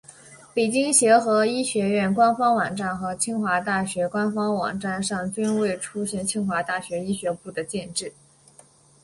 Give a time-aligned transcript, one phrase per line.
[0.55, 8.11] 北京协和医学院官方网站和清华大学官方网站上均未出现清华大学医学部的建制。